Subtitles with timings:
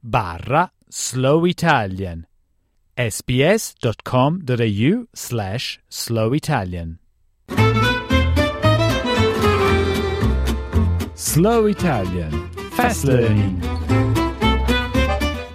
[0.00, 2.26] barra Slow Italian
[2.96, 4.42] sbs.com.au
[5.12, 6.98] slash Slow Italian
[11.14, 12.50] Slow Italian.
[12.72, 13.64] Fast Learning.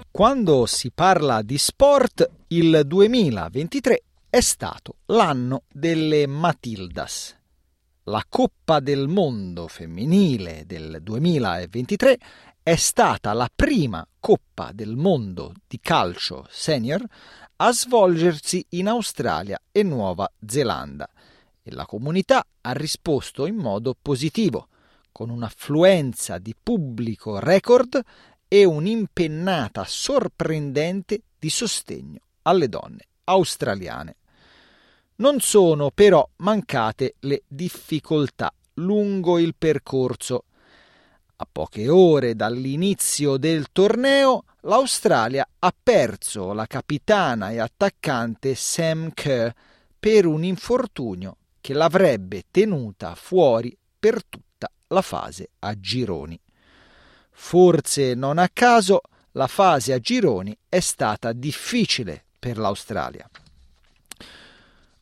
[0.09, 7.36] Quando si parla di sport, il 2023 è stato l'anno delle Matildas.
[8.09, 12.17] La Coppa del Mondo femminile del 2023
[12.63, 17.03] è stata la prima Coppa del Mondo di calcio senior
[17.57, 21.09] a svolgersi in Australia e Nuova Zelanda
[21.61, 24.69] e la comunità ha risposto in modo positivo,
[25.11, 28.01] con un'affluenza di pubblico record
[28.47, 34.15] e un'impennata sorprendente di sostegno alle donne australiane.
[35.19, 40.43] Non sono però mancate le difficoltà lungo il percorso.
[41.37, 49.49] A poche ore dall'inizio del torneo, l'Australia ha perso la capitana e attaccante Sam Kerr
[49.99, 56.39] per un infortunio che l'avrebbe tenuta fuori per tutta la fase a gironi.
[57.31, 59.01] Forse non a caso
[59.31, 63.27] la fase a gironi è stata difficile per l'Australia.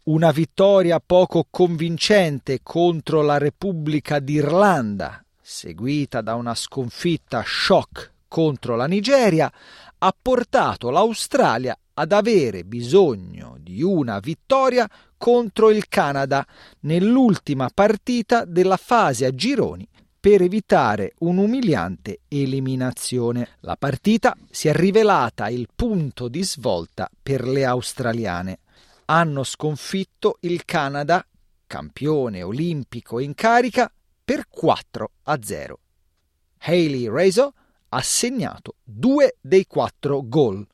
[0.05, 8.85] Una vittoria poco convincente contro la Repubblica d'Irlanda, seguita da una sconfitta shock contro la
[8.85, 9.51] Nigeria,
[9.97, 16.45] ha portato l'Australia ad avere bisogno di una vittoria contro il Canada
[16.81, 19.87] nell'ultima partita della fase a gironi
[20.19, 23.57] per evitare un'umiliante eliminazione.
[23.61, 28.59] La partita si è rivelata il punto di svolta per le australiane.
[29.05, 31.25] Hanno sconfitto il Canada,
[31.67, 33.91] campione olimpico in carica,
[34.23, 35.79] per 4 a 0.
[36.61, 37.51] Hayley Razor
[37.89, 40.65] ha segnato due dei quattro gol,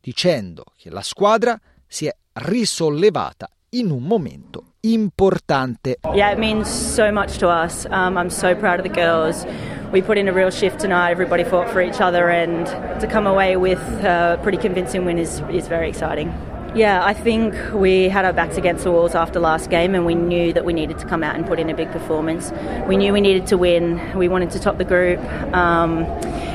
[0.00, 5.98] dicendo che la squadra si è risollevata in un momento importante.
[6.14, 7.84] Yeah, it means so much to us.
[7.90, 9.44] Um, I'm so proud of the girls.
[9.92, 11.10] We put in a real shift tonight.
[11.10, 12.66] Everybody fought for each other, and
[13.00, 16.32] to come away with a pretty convincing win is, is very exciting.
[16.74, 20.16] Yeah, I think we had our backs against the walls after last game, and we
[20.16, 22.52] knew that we needed to come out and put in a big performance.
[22.88, 24.00] We knew we needed to win.
[24.16, 25.20] We wanted to top the group,
[25.54, 26.02] um,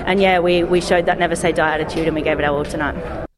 [0.06, 2.54] and yeah, we, we showed that never say die attitude, and we gave it our
[2.54, 2.98] all tonight.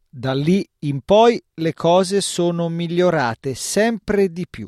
[0.09, 4.67] Da lì in poi le cose sono migliorate sempre di più,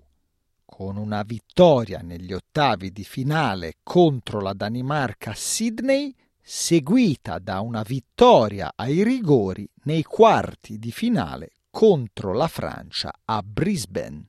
[0.65, 8.73] con una vittoria negli ottavi di finale contro la Danimarca Sydney, seguita da una vittoria
[8.75, 14.27] ai rigori nei quarti di finale contro la Francia a Brisbane.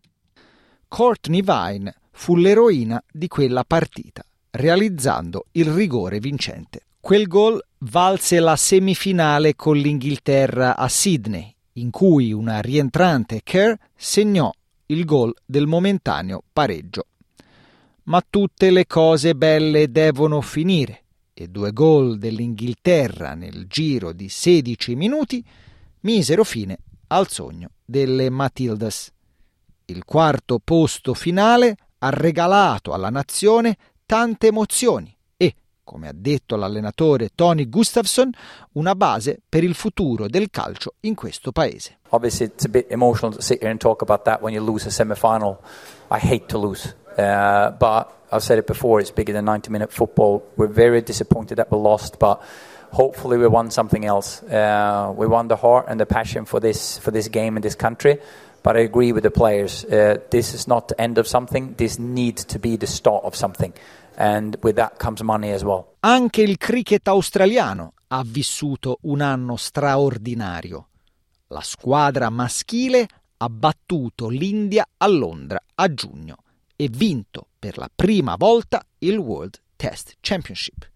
[0.88, 6.86] Courtney Vine fu l'eroina di quella partita, realizzando il rigore vincente.
[6.98, 14.50] Quel gol valse la semifinale con l'Inghilterra a Sydney, in cui una rientrante Kerr segnò
[14.86, 17.08] il gol del momentaneo pareggio.
[18.04, 21.02] Ma tutte le cose belle devono finire
[21.34, 25.44] e due gol dell'Inghilterra nel giro di 16 minuti
[26.00, 26.78] misero fine
[27.14, 29.10] al sogno delle Matildas.
[29.86, 35.54] Il quarto posto finale ha regalato alla nazione tante emozioni e,
[35.84, 38.30] come ha detto l'allenatore Tony Gustafsson,
[38.72, 41.98] una base per il futuro del calcio in questo paese.
[42.08, 44.86] Obviously it's a bit emotional to sit here and talk about that when you lose
[44.86, 45.60] a semi-final.
[46.10, 46.96] I hate to lose.
[47.16, 50.42] Uh, but I've said it before, it's bigger than 90 minute football.
[50.56, 52.42] We're very disappointed that we lost, but
[52.94, 54.42] hopefully we won something else.
[54.42, 57.76] Uh, we won the heart and the passion for this for this game in this
[57.76, 58.18] country.
[58.62, 59.84] But I agree with the players.
[59.84, 61.74] Uh, this is not the end of something.
[61.76, 63.74] This needs to be the start of something,
[64.16, 65.96] and with that comes money as well.
[66.00, 70.88] Anche il cricket australiano ha vissuto un anno straordinario.
[71.48, 73.06] La squadra maschile
[73.36, 76.36] ha battuto l'India a Londra a giugno
[76.76, 80.88] e vinto per la prima volta il World Test Championship.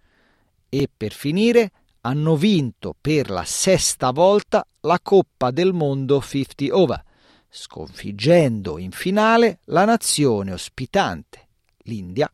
[0.71, 1.71] E per finire
[2.03, 7.05] hanno vinto per la sesta volta la Coppa del Mondo 50 Over,
[7.49, 11.49] sconfiggendo in finale la nazione ospitante,
[11.85, 12.31] l'India,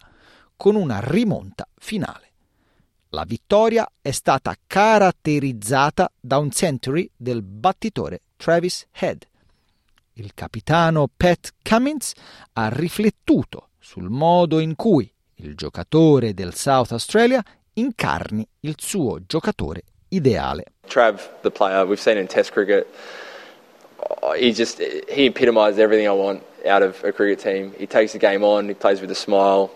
[0.56, 2.32] con una rimonta finale.
[3.11, 9.26] La vittoria è stata caratterizzata da un century del battitore Travis Head.
[10.14, 12.12] Il capitano Pat Cummins
[12.55, 17.43] ha riflettuto sul modo in cui il giocatore del South Australia
[17.75, 20.65] incarni il suo giocatore ideale.
[20.87, 22.87] Trav, the player we've seen in Test cricket,
[24.37, 27.73] he just he epitomised everything I want out of a cricket team.
[27.79, 29.71] He takes the game on, he plays with a smile.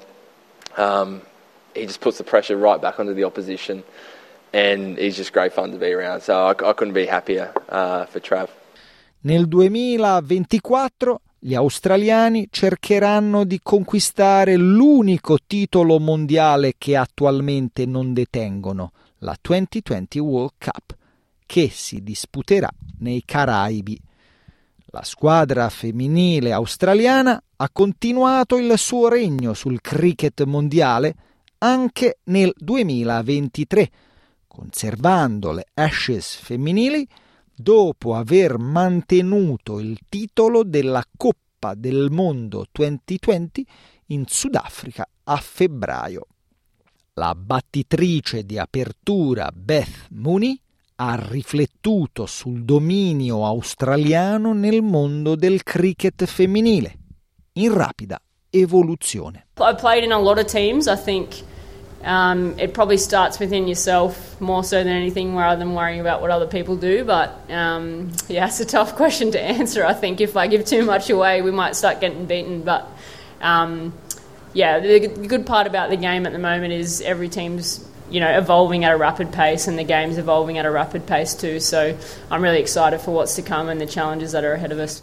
[0.76, 1.22] Um,
[1.74, 3.82] he just puts the pressure right back onto the opposition,
[4.52, 6.22] and he's just great fun to be around.
[6.22, 8.48] So I, I couldn't be happier uh, for Trav.
[9.24, 19.36] Nel 2024 gli australiani cercheranno di conquistare l'unico titolo mondiale che attualmente non detengono, la
[19.40, 20.96] 2020 World Cup,
[21.46, 22.68] che si disputerà
[22.98, 24.00] nei Caraibi.
[24.86, 31.14] La squadra femminile australiana ha continuato il suo regno sul cricket mondiale
[31.58, 33.90] anche nel 2023,
[34.48, 37.06] conservando le Ashes femminili
[37.58, 43.66] dopo aver mantenuto il titolo della Coppa del Mondo 2020
[44.06, 46.26] in Sudafrica a febbraio.
[47.14, 50.58] La battitrice di apertura Beth Mooney
[50.96, 56.96] ha riflettuto sul dominio australiano nel mondo del cricket femminile,
[57.54, 58.20] in rapida
[58.50, 59.48] evoluzione.
[59.58, 61.42] I played in a lot of teams, I think
[62.04, 66.30] Um, it probably starts within yourself more so than anything rather than worrying about what
[66.30, 67.04] other people do.
[67.04, 69.84] But um, yeah, it's a tough question to answer.
[69.84, 72.62] I think if I give too much away, we might start getting beaten.
[72.62, 72.88] But
[73.40, 73.92] um,
[74.52, 78.38] yeah, the good part about the game at the moment is every team's you know
[78.38, 81.60] evolving at a rapid pace and the game's evolving at a rapid pace too.
[81.60, 81.96] So
[82.30, 85.02] I'm really excited for what's to come and the challenges that are ahead of us.